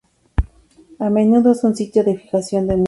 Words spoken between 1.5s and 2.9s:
es un sitio de fijación de músculos.